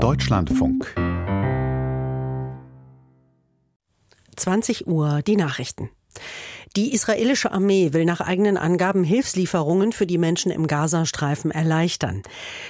[0.00, 0.94] Deutschlandfunk
[4.34, 5.90] 20 Uhr die Nachrichten.
[6.76, 12.22] Die israelische Armee will nach eigenen Angaben Hilfslieferungen für die Menschen im Gazastreifen erleichtern.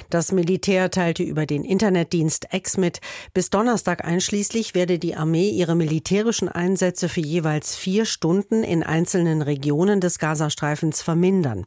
[0.08, 3.02] Das Militär teilte über den Internetdienst X mit,
[3.34, 9.42] bis Donnerstag einschließlich werde die Armee ihre militärischen Einsätze für jeweils vier Stunden in einzelnen
[9.42, 11.66] Regionen des Gazastreifens vermindern.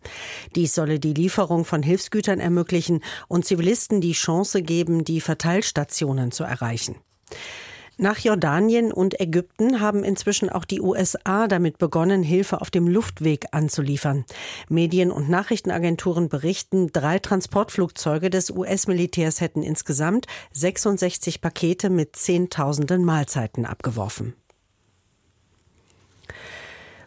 [0.55, 6.43] Dies solle die Lieferung von Hilfsgütern ermöglichen und Zivilisten die Chance geben, die Verteilstationen zu
[6.43, 6.95] erreichen.
[7.97, 13.45] Nach Jordanien und Ägypten haben inzwischen auch die USA damit begonnen, Hilfe auf dem Luftweg
[13.51, 14.25] anzuliefern.
[14.67, 23.65] Medien und Nachrichtenagenturen berichten, drei Transportflugzeuge des US-Militärs hätten insgesamt 66 Pakete mit Zehntausenden Mahlzeiten
[23.65, 24.33] abgeworfen.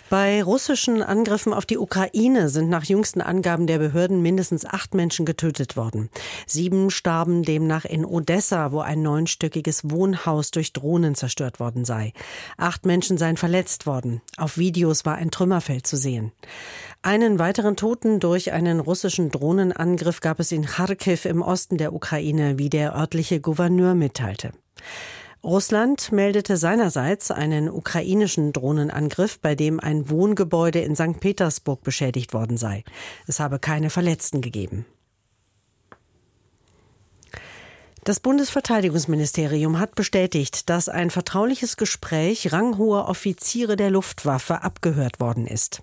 [0.09, 5.27] Bei russischen Angriffen auf die Ukraine sind nach jüngsten Angaben der Behörden mindestens acht Menschen
[5.27, 6.11] getötet worden.
[6.47, 12.13] Sieben starben demnach in Odessa, wo ein neunstöckiges Wohnhaus durch Drohnen zerstört worden sei.
[12.57, 14.21] Acht Menschen seien verletzt worden.
[14.37, 16.31] Auf Videos war ein Trümmerfeld zu sehen.
[17.03, 22.59] Einen weiteren Toten durch einen russischen Drohnenangriff gab es in Kharkiv im Osten der Ukraine,
[22.59, 24.53] wie der örtliche Gouverneur mitteilte.
[25.47, 31.21] Russland meldete seinerseits einen ukrainischen Drohnenangriff, bei dem ein Wohngebäude in St.
[31.21, 32.83] Petersburg beschädigt worden sei.
[33.29, 34.87] Es habe keine Verletzten gegeben.
[38.03, 45.83] Das Bundesverteidigungsministerium hat bestätigt, dass ein vertrauliches Gespräch ranghoher Offiziere der Luftwaffe abgehört worden ist.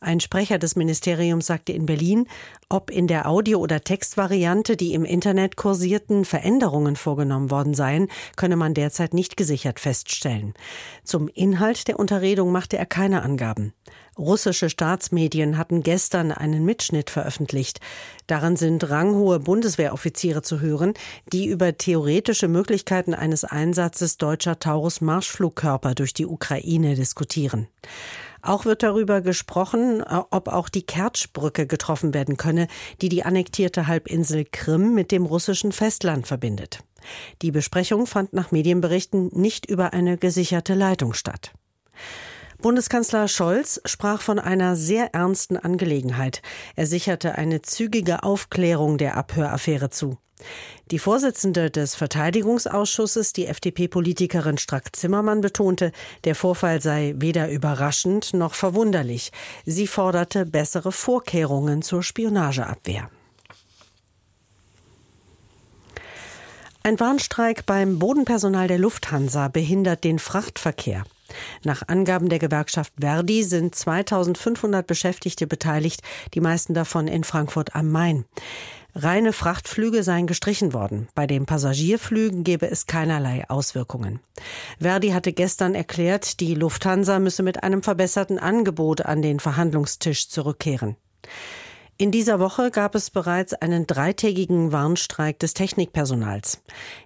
[0.00, 2.26] Ein Sprecher des Ministeriums sagte in Berlin,
[2.70, 8.56] ob in der Audio- oder Textvariante, die im Internet kursierten, Veränderungen vorgenommen worden seien, könne
[8.56, 10.54] man derzeit nicht gesichert feststellen.
[11.04, 13.74] Zum Inhalt der Unterredung machte er keine Angaben.
[14.18, 17.80] Russische Staatsmedien hatten gestern einen Mitschnitt veröffentlicht.
[18.26, 20.94] Darin sind ranghohe Bundeswehroffiziere zu hören,
[21.32, 27.68] die über theoretische Möglichkeiten eines Einsatzes deutscher Taurus-Marschflugkörper durch die Ukraine diskutieren.
[28.42, 32.68] Auch wird darüber gesprochen, ob auch die Kertschbrücke getroffen werden könne,
[33.02, 36.80] die die annektierte Halbinsel Krim mit dem russischen Festland verbindet.
[37.42, 41.52] Die Besprechung fand nach Medienberichten nicht über eine gesicherte Leitung statt.
[42.62, 46.42] Bundeskanzler Scholz sprach von einer sehr ernsten Angelegenheit.
[46.76, 50.18] Er sicherte eine zügige Aufklärung der Abhöraffäre zu.
[50.90, 55.92] Die Vorsitzende des Verteidigungsausschusses, die FDP-Politikerin Strack-Zimmermann, betonte,
[56.24, 59.32] der Vorfall sei weder überraschend noch verwunderlich.
[59.64, 63.10] Sie forderte bessere Vorkehrungen zur Spionageabwehr.
[66.82, 71.04] Ein Warnstreik beim Bodenpersonal der Lufthansa behindert den Frachtverkehr.
[71.64, 76.02] Nach Angaben der Gewerkschaft Verdi sind 2500 Beschäftigte beteiligt,
[76.34, 78.24] die meisten davon in Frankfurt am Main.
[78.94, 81.08] Reine Frachtflüge seien gestrichen worden.
[81.14, 84.20] Bei den Passagierflügen gebe es keinerlei Auswirkungen.
[84.80, 90.96] Verdi hatte gestern erklärt, die Lufthansa müsse mit einem verbesserten Angebot an den Verhandlungstisch zurückkehren.
[92.00, 96.62] In dieser Woche gab es bereits einen dreitägigen Warnstreik des Technikpersonals.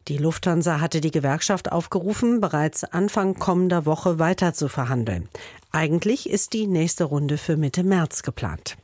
[0.07, 5.29] Die Lufthansa hatte die Gewerkschaft aufgerufen, bereits Anfang kommender Woche weiter zu verhandeln.
[5.73, 8.77] Eigentlich ist die nächste Runde für Mitte März geplant.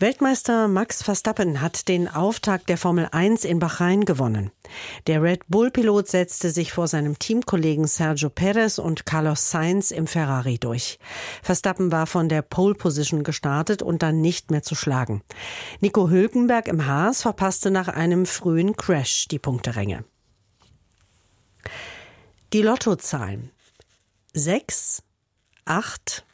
[0.00, 4.50] Weltmeister Max Verstappen hat den Auftakt der Formel 1 in Bahrain gewonnen.
[5.06, 10.56] Der Red Bull-Pilot setzte sich vor seinem Teamkollegen Sergio Perez und Carlos Sainz im Ferrari
[10.56, 10.98] durch.
[11.42, 15.22] Verstappen war von der Pole Position gestartet und dann nicht mehr zu schlagen.
[15.80, 20.04] Nico Hülkenberg im Haas verpasste nach einem frühen Crash die Punkteränge.
[22.54, 23.50] Die Lottozahlen
[24.32, 25.02] 6,
[25.66, 26.24] 8,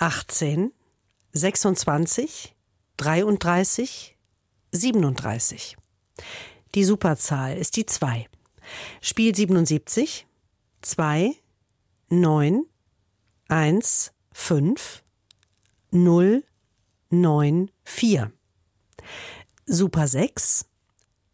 [0.00, 0.72] 18,
[1.34, 2.55] 26,
[2.96, 4.16] 33,
[4.72, 5.76] 37.
[6.74, 8.26] Die Superzahl ist die 2.
[9.00, 10.26] Spiel 77,
[10.82, 11.34] 2,
[12.08, 12.64] 9,
[13.48, 15.02] 1, 5,
[15.90, 16.44] 0,
[17.10, 18.32] 9, 4.
[19.66, 20.66] Super 6,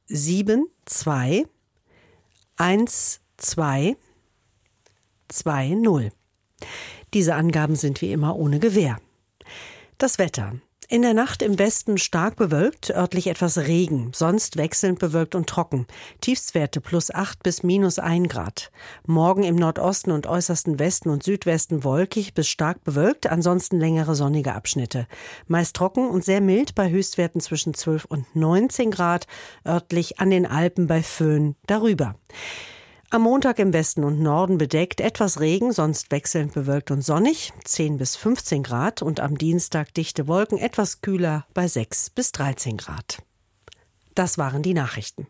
[0.06, 1.46] 7, 2,
[2.56, 3.96] 1, 2,
[5.28, 6.12] 2, 0.
[7.14, 8.98] Diese Angaben sind wie immer ohne Gewähr.
[9.98, 10.60] Das Wetter.
[10.92, 15.86] In der Nacht im Westen stark bewölkt, örtlich etwas Regen, sonst wechselnd bewölkt und trocken.
[16.20, 18.70] Tiefstwerte plus 8 bis minus 1 Grad.
[19.06, 24.52] Morgen im Nordosten und äußersten Westen und Südwesten wolkig bis stark bewölkt, ansonsten längere sonnige
[24.52, 25.06] Abschnitte.
[25.46, 29.26] Meist trocken und sehr mild bei Höchstwerten zwischen 12 und 19 Grad,
[29.66, 32.16] örtlich an den Alpen bei Föhn darüber.
[33.12, 37.98] Am Montag im Westen und Norden bedeckt, etwas Regen, sonst wechselnd bewölkt und sonnig, 10
[37.98, 43.22] bis 15 Grad und am Dienstag dichte Wolken, etwas kühler bei 6 bis 13 Grad.
[44.14, 45.26] Das waren die Nachrichten.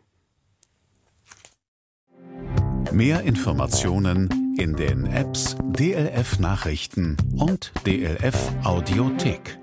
[2.93, 9.59] Mehr Informationen in den Apps DLF Nachrichten und DLF Audiothek.